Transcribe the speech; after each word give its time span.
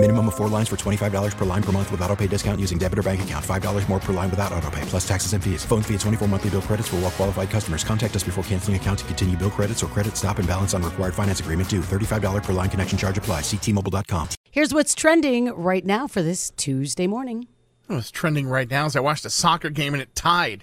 Minimum 0.00 0.28
of 0.28 0.36
four 0.36 0.46
lines 0.48 0.68
for 0.68 0.76
$25 0.76 1.36
per 1.36 1.44
line 1.44 1.60
per 1.62 1.72
month 1.72 1.90
with 1.90 2.00
auto 2.02 2.14
pay 2.14 2.28
discount 2.28 2.60
using 2.60 2.78
debit 2.78 3.00
or 3.00 3.02
bank 3.02 3.20
account. 3.22 3.44
$5 3.44 3.88
more 3.88 3.98
per 3.98 4.12
line 4.12 4.30
without 4.30 4.52
auto 4.52 4.70
pay, 4.70 4.80
plus 4.82 5.06
taxes 5.06 5.32
and 5.32 5.42
fees. 5.42 5.64
Phone 5.64 5.82
fee 5.82 5.94
at 5.94 6.00
24 6.00 6.28
monthly 6.28 6.50
bill 6.50 6.62
credits 6.62 6.86
for 6.86 6.94
all 6.96 7.02
well 7.02 7.10
qualified 7.10 7.50
customers. 7.50 7.82
Contact 7.82 8.14
us 8.14 8.22
before 8.22 8.44
canceling 8.44 8.76
account 8.76 9.00
to 9.00 9.04
continue 9.06 9.36
bill 9.36 9.50
credits 9.50 9.82
or 9.82 9.88
credit 9.88 10.16
stop 10.16 10.38
and 10.38 10.46
balance 10.46 10.72
on 10.72 10.84
required 10.84 11.14
finance 11.14 11.40
agreement 11.40 11.68
due. 11.68 11.80
$35 11.80 12.44
per 12.44 12.52
line 12.52 12.70
connection 12.70 12.96
charge 12.96 13.18
apply. 13.18 13.40
Ctmobile.com. 13.40 14.28
Here's 14.52 14.72
what's 14.72 14.94
trending 14.94 15.46
right 15.46 15.84
now 15.84 16.06
for 16.06 16.22
this 16.22 16.52
Tuesday 16.56 17.08
morning. 17.08 17.48
What's 17.88 18.12
trending 18.12 18.46
right 18.46 18.70
now 18.70 18.86
is 18.86 18.94
I 18.94 19.00
watched 19.00 19.24
a 19.24 19.30
soccer 19.30 19.68
game 19.68 19.94
and 19.94 20.00
it 20.02 20.14
tied, 20.14 20.62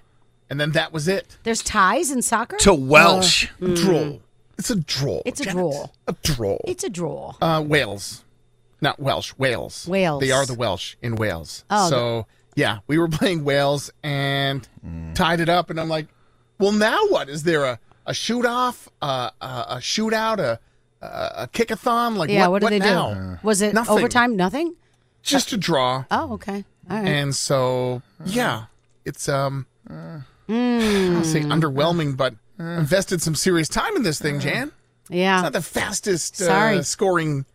and 0.49 0.61
then 0.61 0.71
that 0.71 0.93
was 0.93 1.09
it. 1.09 1.37
There's 1.43 1.61
ties 1.61 2.09
in 2.09 2.21
soccer? 2.21 2.55
To 2.57 2.73
Welsh. 2.73 3.49
Uh, 3.61 3.73
Droll. 3.75 4.21
It's 4.57 4.69
a 4.69 4.75
droll. 4.77 5.21
It's 5.25 5.41
a 5.41 5.43
Janet. 5.43 5.57
droll. 5.59 5.91
A 6.07 6.13
droll. 6.23 6.61
It's 6.65 6.85
a 6.85 6.89
draw. 6.89 7.33
Uh, 7.41 7.61
Wales, 7.67 8.23
not 8.85 8.99
Welsh. 8.99 9.33
Wales. 9.37 9.85
Wales. 9.87 10.21
They 10.21 10.31
are 10.31 10.45
the 10.45 10.53
Welsh 10.53 10.95
in 11.01 11.15
Wales. 11.17 11.65
Oh, 11.69 11.89
so 11.89 12.25
yeah, 12.55 12.79
we 12.87 12.97
were 12.97 13.09
playing 13.09 13.43
Wales 13.43 13.91
and 14.03 14.67
tied 15.13 15.39
it 15.41 15.49
up, 15.49 15.69
and 15.69 15.79
I'm 15.79 15.89
like, 15.89 16.07
well, 16.59 16.71
now 16.71 17.05
what? 17.07 17.27
Is 17.29 17.43
there 17.43 17.65
a 17.65 17.79
a 18.07 18.13
shoot 18.13 18.45
off, 18.45 18.87
uh, 19.01 19.31
a, 19.41 19.45
a 19.45 19.75
shootout, 19.77 20.39
a 20.39 20.59
a, 21.01 21.43
a 21.43 21.49
kickathon? 21.51 22.15
Like 22.15 22.29
yeah, 22.29 22.47
what, 22.47 22.61
what 22.63 22.69
did 22.69 22.81
they 22.81 22.85
now? 22.89 23.13
do? 23.13 23.39
Was 23.43 23.61
it 23.61 23.73
Nothing. 23.73 23.97
overtime? 23.97 24.35
Nothing? 24.35 24.75
Just 25.23 25.51
a 25.53 25.57
draw. 25.57 26.05
Oh, 26.11 26.33
okay. 26.33 26.63
All 26.89 26.97
right. 26.97 27.07
And 27.07 27.35
so, 27.35 28.01
yeah, 28.25 28.65
it's 29.05 29.27
um, 29.27 29.65
Mm. 30.47 31.15
I'll 31.17 31.23
say 31.23 31.41
underwhelming, 31.41 32.15
but 32.15 32.35
invested 32.59 33.21
some 33.21 33.33
serious 33.35 33.67
time 33.67 33.95
in 33.95 34.03
this 34.03 34.19
thing, 34.21 34.39
Jan. 34.39 34.71
yeah. 35.09 35.37
It's 35.37 35.43
not 35.43 35.53
the 35.53 35.61
fastest 35.61 36.39
uh, 36.41 36.83
scoring 36.83 37.45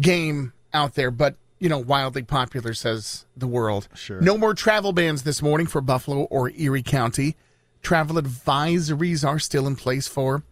game 0.00 0.52
out 0.72 0.94
there, 0.94 1.10
but 1.10 1.36
you 1.58 1.68
know, 1.68 1.78
wildly 1.78 2.22
popular, 2.22 2.72
says 2.72 3.26
the 3.36 3.46
world. 3.46 3.86
Sure. 3.94 4.20
No 4.20 4.38
more 4.38 4.54
travel 4.54 4.92
bans 4.92 5.22
this 5.22 5.42
morning 5.42 5.66
for 5.66 5.80
Buffalo 5.80 6.22
or 6.24 6.50
Erie 6.50 6.82
County. 6.82 7.36
Travel 7.82 8.16
advisories 8.16 9.26
are 9.26 9.38
still 9.38 9.66
in 9.66 9.76
place 9.76 10.08
for 10.08 10.42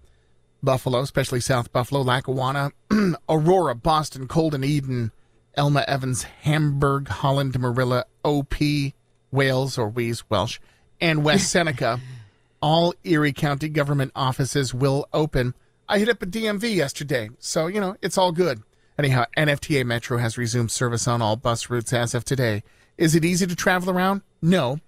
Buffalo, 0.62 1.00
especially 1.00 1.40
South 1.40 1.72
Buffalo, 1.72 2.02
Lackawanna, 2.02 2.72
Aurora, 3.28 3.74
Boston, 3.74 4.28
Colden, 4.28 4.64
Eden, 4.64 5.12
Elma, 5.54 5.84
Evans, 5.88 6.22
Hamburg, 6.22 7.08
Holland, 7.08 7.58
Marilla, 7.58 8.04
OP, 8.22 8.54
Wales 9.30 9.78
or 9.78 9.88
Wheeze, 9.88 10.28
Welsh, 10.28 10.58
and 11.00 11.24
West 11.24 11.50
Seneca. 11.50 12.00
All 12.60 12.92
Erie 13.04 13.32
County 13.32 13.68
government 13.68 14.12
offices 14.14 14.74
will 14.74 15.08
open. 15.12 15.54
I 15.88 15.98
hit 16.00 16.08
up 16.08 16.22
a 16.22 16.26
DMV 16.26 16.74
yesterday, 16.74 17.30
so 17.38 17.66
you 17.66 17.80
know 17.80 17.96
it's 18.02 18.18
all 18.18 18.32
good. 18.32 18.62
Anyhow, 18.98 19.24
NFTA 19.36 19.84
Metro 19.86 20.18
has 20.18 20.36
resumed 20.36 20.70
service 20.70 21.06
on 21.06 21.22
all 21.22 21.36
bus 21.36 21.70
routes 21.70 21.92
as 21.92 22.14
of 22.14 22.24
today. 22.24 22.62
Is 22.96 23.14
it 23.14 23.24
easy 23.24 23.46
to 23.46 23.54
travel 23.54 23.90
around? 23.90 24.22
No. 24.42 24.80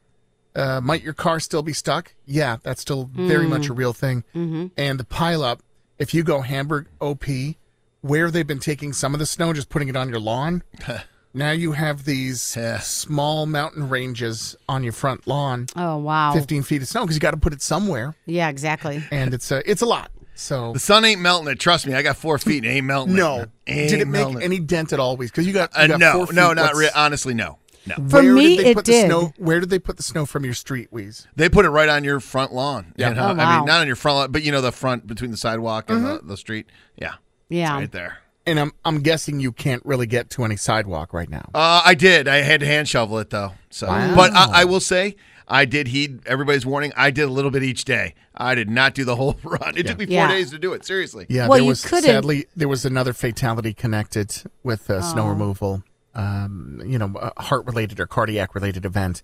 Uh, 0.56 0.80
might 0.80 1.02
your 1.04 1.12
car 1.14 1.38
still 1.38 1.62
be 1.62 1.72
stuck? 1.72 2.14
Yeah, 2.26 2.56
that's 2.64 2.80
still 2.80 3.08
very 3.14 3.46
much 3.46 3.68
a 3.68 3.72
real 3.72 3.92
thing. 3.92 4.24
And 4.34 4.98
the 4.98 5.04
pileup, 5.04 5.60
if 5.98 6.12
you 6.12 6.24
go 6.24 6.40
Hamburg 6.40 6.88
OP, 7.00 7.24
where 8.00 8.30
they've 8.32 8.46
been 8.46 8.58
taking 8.58 8.92
some 8.92 9.14
of 9.14 9.20
the 9.20 9.26
snow, 9.26 9.46
and 9.46 9.54
just 9.54 9.68
putting 9.68 9.88
it 9.88 9.94
on 9.94 10.08
your 10.08 10.18
lawn, 10.18 10.64
now 11.34 11.52
you 11.52 11.70
have 11.72 12.04
these 12.04 12.58
small 12.82 13.46
mountain 13.46 13.88
ranges 13.88 14.56
on 14.68 14.82
your 14.82 14.92
front 14.92 15.28
lawn, 15.28 15.66
oh, 15.76 15.98
wow. 15.98 16.32
15 16.32 16.64
feet 16.64 16.82
of 16.82 16.88
snow, 16.88 17.02
because 17.02 17.14
you 17.14 17.20
got 17.20 17.30
to 17.30 17.36
put 17.36 17.52
it 17.52 17.62
somewhere, 17.62 18.16
Yeah, 18.26 18.48
exactly. 18.48 19.04
and 19.12 19.32
it's 19.32 19.52
a 19.52 19.70
it's 19.70 19.82
a 19.82 19.86
lot. 19.86 20.10
So 20.40 20.72
The 20.72 20.78
sun 20.78 21.04
ain't 21.04 21.20
melting 21.20 21.48
it. 21.52 21.60
Trust 21.60 21.86
me, 21.86 21.94
I 21.94 22.02
got 22.02 22.16
four 22.16 22.38
feet 22.38 22.64
and 22.64 22.66
it 22.66 22.76
ain't 22.76 22.86
melting 22.86 23.14
no, 23.14 23.40
it. 23.40 23.50
Ain't 23.66 23.90
did 23.90 24.00
it 24.00 24.08
make 24.08 24.22
melting 24.22 24.42
any 24.42 24.58
dent 24.58 24.92
at 24.92 24.98
all? 24.98 25.16
Weez? 25.16 25.26
Because 25.26 25.46
you 25.46 25.52
got, 25.52 25.70
you 25.74 25.80
Uh, 25.82 25.86
got 25.86 26.00
no, 26.00 26.12
four 26.12 26.26
feet. 26.28 26.36
no, 26.36 26.52
not 26.52 26.62
What's- 26.62 26.78
really. 26.78 26.90
Honestly, 26.94 27.34
no. 27.34 27.58
No. 27.86 27.94
For 28.08 28.22
where 28.22 28.34
me, 28.34 28.56
did 28.56 28.64
they 28.66 28.70
it 28.70 28.74
put 28.76 28.84
did. 28.84 29.04
The 29.04 29.08
snow, 29.08 29.32
where 29.38 29.58
did 29.60 29.70
they 29.70 29.78
put 29.78 29.96
the 29.96 30.02
snow 30.02 30.26
from 30.26 30.44
your 30.44 30.52
street, 30.54 30.88
Wheeze? 30.90 31.26
They 31.36 31.48
put 31.48 31.64
it 31.64 31.70
right 31.70 31.88
on 31.88 32.04
your 32.04 32.20
front 32.20 32.52
lawn. 32.52 32.92
Yeah. 32.96 33.08
You 33.10 33.14
know, 33.14 33.22
Oh, 33.22 33.26
I 33.30 33.56
mean, 33.58 33.66
not 33.66 33.80
on 33.80 33.86
your 33.86 33.96
front 33.96 34.16
lawn, 34.18 34.32
but 34.32 34.42
you 34.42 34.52
know, 34.52 34.60
the 34.60 34.72
front 34.72 35.06
between 35.06 35.30
the 35.30 35.36
sidewalk 35.38 35.88
and 35.90 36.00
Mm-hmm. 36.04 36.26
the, 36.26 36.32
the 36.32 36.36
street. 36.36 36.66
Yeah. 36.96 37.14
Yeah. 37.48 37.74
Right 37.74 37.90
there. 37.90 38.18
And 38.46 38.58
I'm 38.60 38.72
I'm 38.84 39.00
guessing 39.00 39.40
you 39.40 39.52
can't 39.52 39.84
really 39.84 40.06
get 40.06 40.30
to 40.30 40.44
any 40.44 40.56
sidewalk 40.56 41.12
right 41.12 41.28
now. 41.28 41.50
Uh, 41.54 41.82
I 41.84 41.94
did. 41.94 42.28
I 42.28 42.36
had 42.38 42.60
to 42.60 42.66
hand 42.66 42.88
shovel 42.88 43.18
it 43.18 43.30
though. 43.30 43.52
So, 43.70 43.86
but 43.86 44.32
I, 44.34 44.62
I 44.62 44.64
will 44.64 44.80
say, 44.80 45.16
I 45.52 45.64
did 45.64 45.88
heed 45.88 46.20
everybody's 46.26 46.64
warning. 46.64 46.92
I 46.96 47.10
did 47.10 47.24
a 47.24 47.32
little 47.32 47.50
bit 47.50 47.62
each 47.64 47.84
day. 47.84 48.14
I 48.36 48.54
did 48.54 48.70
not 48.70 48.94
do 48.94 49.04
the 49.04 49.16
whole 49.16 49.36
run. 49.44 49.76
It 49.76 49.86
took 49.88 49.98
me 49.98 50.06
four 50.06 50.14
Yeah. 50.14 50.28
days 50.28 50.50
to 50.52 50.58
do 50.58 50.72
it. 50.72 50.84
Seriously. 50.86 51.26
Yeah, 51.28 51.48
Well, 51.48 51.56
there 51.58 51.62
you 51.62 51.68
was 51.68 51.84
couldn't- 51.84 52.04
sadly 52.04 52.46
there 52.54 52.68
was 52.68 52.84
another 52.84 53.12
fatality 53.12 53.74
connected 53.74 54.32
with 54.62 54.88
uh, 54.88 55.02
snow 55.02 55.24
Oh. 55.24 55.28
removal. 55.28 55.82
Um, 56.14 56.80
you 56.86 56.98
know, 56.98 57.12
a 57.36 57.42
heart 57.42 57.66
related 57.66 58.00
or 58.00 58.06
cardiac 58.06 58.54
related 58.54 58.84
event, 58.84 59.22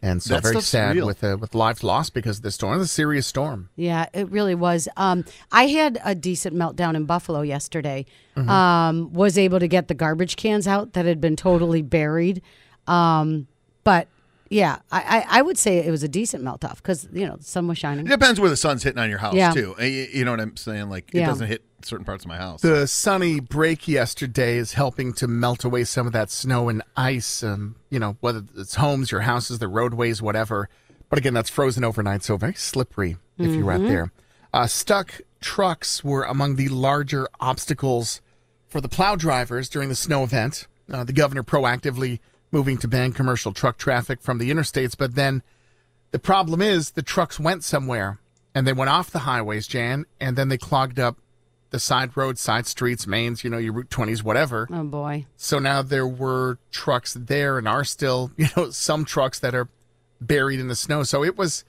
and 0.00 0.22
so 0.22 0.34
That 0.34 0.42
very 0.44 0.60
sad 0.62 0.96
real. 0.96 1.06
with 1.06 1.22
uh, 1.22 1.36
with 1.38 1.54
lives 1.54 1.84
lost 1.84 2.14
because 2.14 2.38
of 2.38 2.42
the 2.42 2.50
storm. 2.50 2.80
It's 2.80 2.90
a 2.90 2.94
serious 2.94 3.26
storm. 3.26 3.68
Yeah, 3.76 4.06
it 4.14 4.30
really 4.30 4.54
was. 4.54 4.88
Um, 4.96 5.24
I 5.52 5.66
had 5.66 6.00
a 6.04 6.14
decent 6.14 6.56
meltdown 6.56 6.94
in 6.96 7.04
Buffalo 7.04 7.42
yesterday. 7.42 8.06
Mm-hmm. 8.36 8.48
Um, 8.48 9.12
was 9.12 9.36
able 9.36 9.60
to 9.60 9.68
get 9.68 9.88
the 9.88 9.94
garbage 9.94 10.36
cans 10.36 10.66
out 10.66 10.94
that 10.94 11.04
had 11.04 11.20
been 11.20 11.36
totally 11.36 11.82
buried. 11.82 12.40
Um, 12.86 13.46
but 13.84 14.08
yeah, 14.52 14.78
I, 14.90 15.00
I, 15.30 15.38
I 15.38 15.42
would 15.42 15.56
say 15.56 15.78
it 15.78 15.90
was 15.90 16.02
a 16.02 16.08
decent 16.08 16.44
melt 16.44 16.64
off 16.64 16.82
because 16.82 17.08
you 17.12 17.26
know 17.26 17.36
the 17.36 17.44
sun 17.44 17.66
was 17.66 17.78
shining. 17.78 18.06
It 18.06 18.10
depends 18.10 18.38
where 18.38 18.50
the 18.50 18.56
sun's 18.56 18.82
hitting 18.82 18.98
on 19.00 19.08
your 19.08 19.18
house 19.18 19.34
Yeah. 19.34 19.52
too. 19.52 19.74
Uh, 19.78 19.84
You, 19.84 20.06
you 20.12 20.24
know 20.24 20.32
what 20.32 20.40
I'm 20.40 20.56
saying? 20.56 20.90
Like 20.90 21.08
it 21.14 21.18
Yeah. 21.20 21.26
doesn't 21.26 21.48
hit 21.48 21.62
certain 21.82 22.04
parts 22.04 22.24
of 22.24 22.28
my 22.28 22.36
house. 22.36 22.60
The 22.60 22.86
sunny 22.86 23.40
break 23.40 23.88
yesterday 23.88 24.56
is 24.58 24.74
helping 24.74 25.12
to 25.14 25.26
melt 25.26 25.64
away 25.64 25.84
some 25.84 26.06
of 26.06 26.12
that 26.12 26.30
snow 26.30 26.68
and 26.68 26.82
ice. 26.96 27.42
Um, 27.42 27.76
you 27.90 27.98
know, 27.98 28.16
whether 28.20 28.42
it's 28.56 28.74
homes, 28.76 29.10
your 29.10 29.22
houses, 29.22 29.58
the 29.58 29.68
roadways, 29.68 30.20
whatever. 30.22 30.68
But 31.08 31.18
again, 31.18 31.34
that's 31.34 31.50
frozen 31.50 31.82
overnight, 31.84 32.22
so 32.22 32.36
very 32.36 32.54
slippery 32.54 33.16
if 33.38 33.54
you're 33.54 33.72
out 33.72 33.80
there. 33.82 34.12
Uh, 34.54 34.66
stuck 34.66 35.20
trucks 35.40 36.04
were 36.04 36.22
among 36.24 36.56
the 36.56 36.68
larger 36.68 37.26
obstacles 37.40 38.20
for 38.68 38.80
the 38.80 38.88
plow 38.88 39.16
drivers 39.16 39.68
during 39.68 39.88
the 39.88 39.94
snow 39.94 40.22
event. 40.24 40.66
Uh, 40.90 41.04
the 41.04 41.12
governor 41.12 41.42
proactively 41.42 42.20
moving 42.52 42.78
to 42.78 42.86
ban 42.86 43.12
commercial 43.12 43.52
truck 43.52 43.78
traffic 43.78 44.20
from 44.20 44.38
the 44.38 44.50
interstates, 44.50 44.96
but 44.96 45.14
then 45.16 45.42
the 46.12 46.18
problem 46.18 46.62
is 46.62 46.90
the 46.90 47.02
trucks 47.02 47.40
went 47.40 47.64
somewhere 47.64 48.20
and 48.54 48.66
they 48.66 48.72
went 48.72 48.90
off 48.90 49.10
the 49.10 49.20
highways, 49.20 49.66
Jan, 49.66 50.04
and 50.20 50.36
then 50.36 50.48
they 50.48 50.58
clogged 50.58 51.00
up 51.00 51.16
the 51.70 51.80
side 51.80 52.14
roads, 52.16 52.40
side 52.40 52.66
streets, 52.66 53.06
mains, 53.06 53.42
you 53.42 53.50
know, 53.50 53.56
your 53.56 53.72
Route 53.72 53.88
20s, 53.88 54.22
whatever. 54.22 54.68
Oh 54.70 54.84
boy. 54.84 55.26
So 55.36 55.58
now 55.58 55.80
there 55.82 56.06
were 56.06 56.58
trucks 56.70 57.14
there 57.14 57.58
and 57.58 57.66
are 57.66 57.82
still, 57.82 58.30
you 58.36 58.46
know, 58.56 58.70
some 58.70 59.04
trucks 59.04 59.40
that 59.40 59.54
are 59.54 59.68
buried 60.20 60.60
in 60.60 60.68
the 60.68 60.76
snow. 60.76 61.02
So 61.02 61.24
it 61.24 61.36
was 61.36 61.64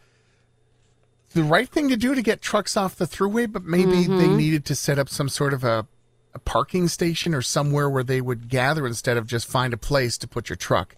the 1.34 1.44
right 1.44 1.70
thing 1.70 1.90
to 1.90 1.98
do 1.98 2.14
to 2.14 2.22
get 2.22 2.42
trucks 2.42 2.78
off 2.78 2.96
the 2.96 3.06
Thruway, 3.06 3.52
but 3.52 3.64
maybe 3.64 4.04
they 4.04 4.08
mm-hmm. 4.08 4.38
needed 4.38 4.66
to 4.66 4.76
set 4.76 5.00
up 5.00 5.10
some 5.10 5.30
sort 5.30 5.54
of 5.54 5.64
a, 5.64 5.88
a 6.36 6.40
parking 6.40 6.88
station 6.88 7.34
or 7.36 7.42
somewhere 7.42 7.90
where 7.90 8.04
they 8.04 8.22
would 8.22 8.50
gather 8.50 8.88
instead 8.88 9.18
of 9.18 9.28
just 9.28 9.48
find 9.48 9.74
a 9.74 9.78
place 9.78 10.18
to 10.20 10.28
put 10.28 10.50
your 10.50 10.56
truck. 10.56 10.96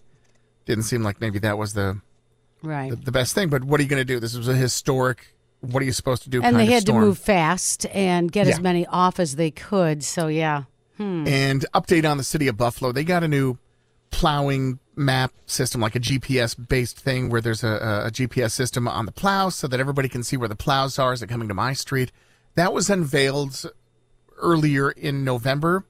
Didn't 0.64 0.84
seem 0.84 1.02
like 1.02 1.20
maybe 1.20 1.38
that 1.40 1.58
was 1.58 1.74
the 1.74 2.00
Right. 2.62 2.90
the, 2.90 2.96
the 2.96 3.12
best 3.12 3.34
thing. 3.34 3.48
But 3.48 3.64
what 3.64 3.78
are 3.78 3.82
you 3.82 3.88
going 3.88 4.00
to 4.00 4.04
do? 4.04 4.18
This 4.18 4.34
was 4.36 4.48
a 4.48 4.54
historic. 4.54 5.34
What 5.60 5.82
are 5.82 5.86
you 5.86 5.92
supposed 5.92 6.22
to 6.24 6.30
do? 6.30 6.42
and 6.42 6.56
they 6.58 6.66
had 6.66 6.82
storm. 6.82 7.02
to 7.02 7.06
move 7.08 7.18
fast 7.18 7.86
and 7.92 8.30
get 8.32 8.46
as 8.46 8.60
many 8.60 8.86
off 8.86 9.20
as 9.20 9.36
they 9.36 9.50
could. 9.50 10.02
So 10.04 10.28
yeah. 10.28 10.64
Hmm. 10.96 11.26
And 11.28 11.66
update 11.74 12.08
on 12.10 12.16
the 12.16 12.24
city 12.24 12.48
of 12.48 12.56
Buffalo. 12.56 12.90
They 12.92 13.04
got 13.04 13.22
a 13.22 13.28
new 13.28 13.58
plowing 14.10 14.78
map 14.94 15.32
system, 15.44 15.80
like 15.82 15.94
a 15.94 16.00
GPS 16.00 16.56
based 16.68 16.98
thing 16.98 17.28
where 17.28 17.40
there's 17.42 17.62
a, 17.62 18.04
a 18.06 18.10
GPS 18.10 18.52
system 18.52 18.88
on 18.88 19.04
the 19.04 19.12
plow 19.12 19.50
so 19.50 19.68
that 19.68 19.78
everybody 19.78 20.08
can 20.08 20.22
see 20.22 20.36
where 20.38 20.48
the 20.48 20.56
plows 20.56 20.98
are 20.98 21.12
as 21.12 21.20
they're 21.20 21.28
coming 21.28 21.48
to 21.48 21.54
my 21.54 21.74
street. 21.74 22.12
That 22.54 22.72
was 22.72 22.88
unveiled 22.88 23.70
earlier 24.38 24.90
in 24.90 25.24
November 25.24 25.84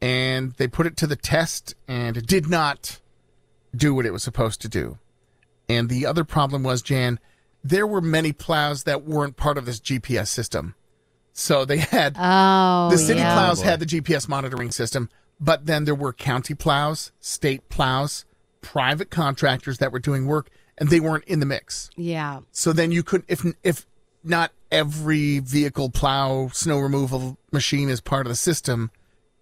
and 0.00 0.52
they 0.52 0.66
put 0.66 0.86
it 0.86 0.96
to 0.98 1.06
the 1.06 1.16
test 1.16 1.74
and 1.86 2.16
it 2.16 2.26
did 2.26 2.48
not 2.48 3.00
do 3.74 3.94
what 3.94 4.06
it 4.06 4.12
was 4.12 4.22
supposed 4.22 4.60
to 4.62 4.68
do. 4.68 4.98
And 5.68 5.88
the 5.88 6.06
other 6.06 6.24
problem 6.24 6.62
was, 6.62 6.82
Jan, 6.82 7.20
there 7.62 7.86
were 7.86 8.00
many 8.00 8.32
plows 8.32 8.84
that 8.84 9.04
weren't 9.04 9.36
part 9.36 9.58
of 9.58 9.66
this 9.66 9.78
GPS 9.78 10.28
system. 10.28 10.74
So 11.32 11.64
they 11.64 11.78
had 11.78 12.16
Oh 12.18 12.88
the 12.90 12.98
city 12.98 13.20
yeah. 13.20 13.34
plows 13.34 13.62
oh, 13.62 13.64
had 13.64 13.80
the 13.80 13.86
GPS 13.86 14.28
monitoring 14.28 14.70
system, 14.70 15.08
but 15.38 15.66
then 15.66 15.84
there 15.84 15.94
were 15.94 16.12
county 16.12 16.54
plows, 16.54 17.12
state 17.20 17.68
plows, 17.68 18.24
private 18.60 19.10
contractors 19.10 19.78
that 19.78 19.92
were 19.92 20.00
doing 20.00 20.26
work, 20.26 20.50
and 20.76 20.88
they 20.88 21.00
weren't 21.00 21.24
in 21.24 21.40
the 21.40 21.46
mix. 21.46 21.90
Yeah. 21.96 22.40
So 22.50 22.72
then 22.72 22.90
you 22.90 23.02
could, 23.02 23.24
if 23.28 23.44
if 23.62 23.86
not 24.24 24.52
every 24.70 25.38
vehicle 25.40 25.90
plow 25.90 26.48
snow 26.52 26.78
removal 26.78 27.38
machine 27.52 27.88
is 27.88 28.00
part 28.00 28.26
of 28.26 28.30
the 28.30 28.36
system, 28.36 28.90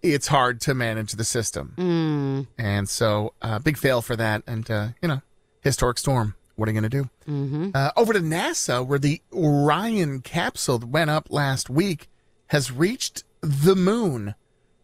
it's 0.01 0.27
hard 0.27 0.61
to 0.61 0.73
manage 0.73 1.13
the 1.13 1.23
system. 1.23 1.73
And 2.57 2.87
so, 2.87 3.33
uh, 3.41 3.59
big 3.59 3.77
fail 3.77 4.01
for 4.01 4.15
that. 4.15 4.43
And, 4.47 4.69
uh, 4.69 4.89
you 5.01 5.07
know, 5.07 5.21
historic 5.61 5.97
storm. 5.97 6.35
What 6.55 6.67
are 6.67 6.71
you 6.73 6.79
going 6.81 6.91
to 6.91 7.03
do? 7.03 7.09
Mm-hmm. 7.27 7.69
Uh, 7.73 7.91
over 7.95 8.11
to 8.11 8.19
NASA, 8.19 8.85
where 8.85 8.99
the 8.99 9.21
Orion 9.33 10.21
capsule 10.21 10.79
that 10.79 10.87
went 10.87 11.09
up 11.09 11.27
last 11.29 11.69
week 11.69 12.09
has 12.47 12.71
reached 12.71 13.23
the 13.41 13.75
moon, 13.75 14.35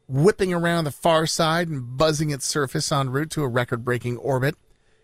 whipping 0.07 0.53
around 0.53 0.85
the 0.85 0.91
far 0.91 1.25
side 1.25 1.67
and 1.67 1.97
buzzing 1.97 2.29
its 2.29 2.45
surface 2.45 2.91
en 2.91 3.09
route 3.09 3.29
to 3.31 3.43
a 3.43 3.47
record 3.49 3.83
breaking 3.83 4.15
orbit. 4.17 4.55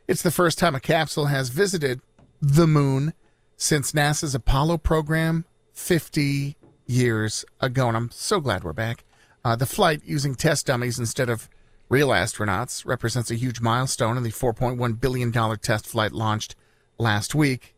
It's 0.08 0.22
the 0.22 0.32
first 0.32 0.58
time 0.60 0.76
a 0.76 0.80
capsule 0.80 1.26
has 1.26 1.50
visited 1.50 2.00
the 2.42 2.68
moon 2.68 3.14
since 3.62 3.92
NASA's 3.92 4.34
Apollo 4.34 4.80
program 4.80 5.46
50 5.74 6.58
years 6.88 7.46
ago. 7.60 7.90
And 7.90 7.96
I'm 7.96 8.10
so 8.10 8.40
glad 8.40 8.63
we're 8.63 8.74
back. 8.74 9.04
Uh, 9.46 9.56
the 9.56 9.68
flight 9.68 10.02
using 10.04 10.34
test 10.34 10.66
dummies 10.66 10.98
instead 10.98 11.30
of 11.30 11.48
real 11.88 12.08
astronauts 12.08 12.88
represents 12.88 13.30
a 13.30 13.36
huge 13.36 13.62
milestone 13.62 14.18
in 14.18 14.24
the 14.24 14.31
$4.1 14.31 15.00
billion 15.00 15.31
test 15.60 15.86
flight 15.86 16.12
launched 16.12 16.56
last 16.98 17.36
week. 17.36 17.75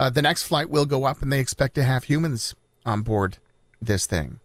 Uh, 0.00 0.08
the 0.08 0.22
next 0.22 0.44
flight 0.44 0.70
will 0.70 0.86
go 0.86 1.04
up, 1.04 1.20
and 1.20 1.30
they 1.30 1.40
expect 1.40 1.74
to 1.74 1.84
have 1.84 2.04
humans 2.04 2.54
on 2.86 3.02
board 3.02 3.36
this 3.80 4.06
thing. 4.06 4.40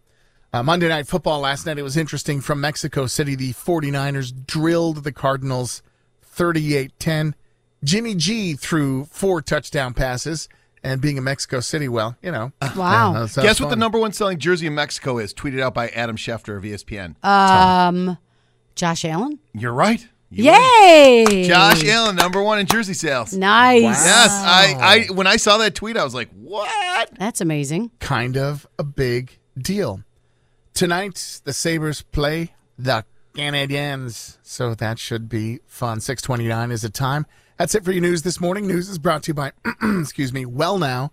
Uh, 0.52 0.62
Monday 0.62 0.90
Night 0.90 1.08
Football 1.08 1.40
last 1.40 1.66
night, 1.66 1.78
it 1.80 1.84
was 1.84 1.96
interesting. 1.96 2.42
From 2.42 2.60
Mexico 2.60 3.06
City, 3.06 3.36
the 3.36 3.54
49ers 3.54 4.46
drilled 4.46 5.06
the 5.06 5.14
Cardinals 5.14 5.84
38 6.22 6.92
10. 7.00 7.36
Jimmy 7.82 8.14
G 8.14 8.56
threw 8.56 9.06
four 9.06 9.42
touchdown 9.42 9.94
passes, 9.94 10.50
and 10.84 11.02
being 11.02 11.18
in 11.18 11.24
Mexico 11.24 11.60
City, 11.60 11.88
well, 11.88 12.18
you 12.22 12.32
know. 12.32 12.52
Wow. 12.76 13.14
that 13.14 13.30
sounds 13.30 13.46
Guess 13.46 13.62
what 13.62 13.70
the 13.70 13.76
number 13.76 14.00
one 14.00 14.12
selling 14.12 14.40
jersey 14.40 14.68
in 14.68 14.76
Mexico 14.76 15.18
is? 15.18 15.34
Tweeted 15.34 15.62
out 15.62 15.74
by 15.74 15.90
Adam 15.90 16.16
Schefter 16.16 16.58
of 16.58 16.64
ESPN. 16.64 17.24
Um, 17.24 18.18
Josh 18.76 19.06
Allen. 19.06 19.40
You're 19.54 19.74
right. 19.74 20.08
You 20.34 20.46
Yay! 20.46 21.44
Josh 21.46 21.84
Allen, 21.86 22.16
number 22.16 22.42
one 22.42 22.58
in 22.58 22.66
jersey 22.66 22.94
sales. 22.94 23.34
Nice. 23.34 23.82
Yes, 23.82 24.32
I, 24.32 25.08
I 25.10 25.14
when 25.14 25.28
I 25.28 25.36
saw 25.36 25.58
that 25.58 25.76
tweet, 25.76 25.98
I 25.98 26.06
was 26.06 26.16
like, 26.16 26.30
"What?" 26.32 27.10
That's 27.20 27.42
amazing. 27.42 27.92
kind 28.00 28.38
of 28.38 28.66
a 28.80 28.86
big 28.86 29.40
deal. 29.58 30.06
Tonight, 30.74 31.42
the 31.44 31.52
Sabres 31.52 32.02
play 32.02 32.54
the 32.80 33.04
Canadiens, 33.36 34.38
so 34.42 34.74
that 34.74 35.00
should 35.00 35.28
be 35.28 35.60
fun. 35.68 36.00
629 36.00 36.72
is 36.72 36.84
the 36.84 36.90
time. 36.90 37.26
That's 37.62 37.76
it 37.76 37.86
for 37.86 37.92
your 37.92 38.02
news 38.02 38.24
this 38.24 38.42
morning. 38.42 38.66
News 38.66 38.90
is 38.90 38.98
brought 38.98 39.22
to 39.22 39.28
you 39.28 39.34
by, 39.36 39.52
excuse 40.00 40.34
me, 40.34 40.46
WellNow. 40.46 41.12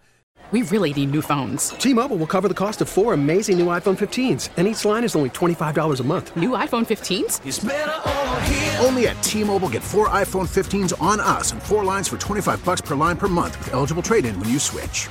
We 0.50 0.62
really 0.62 0.94
need 0.94 1.10
new 1.10 1.20
phones. 1.20 1.68
T-Mobile 1.68 2.16
will 2.16 2.26
cover 2.26 2.48
the 2.48 2.54
cost 2.54 2.80
of 2.80 2.88
four 2.88 3.12
amazing 3.12 3.58
new 3.58 3.66
iPhone 3.66 3.98
15s, 3.98 4.48
and 4.56 4.66
each 4.66 4.82
line 4.86 5.04
is 5.04 5.14
only 5.14 5.28
$25 5.28 6.00
a 6.00 6.02
month. 6.04 6.34
New 6.38 6.52
iPhone 6.52 6.86
15s? 6.86 8.82
Only 8.82 9.08
at 9.08 9.22
T-Mobile, 9.22 9.68
get 9.68 9.82
four 9.82 10.08
iPhone 10.08 10.48
15s 10.48 10.98
on 11.02 11.20
us 11.20 11.52
and 11.52 11.62
four 11.62 11.84
lines 11.84 12.08
for 12.08 12.16
25 12.16 12.64
bucks 12.64 12.80
per 12.80 12.94
line 12.94 13.18
per 13.18 13.28
month 13.28 13.58
with 13.58 13.74
eligible 13.74 14.02
trade-in 14.02 14.40
when 14.40 14.48
you 14.48 14.58
switch. 14.58 15.10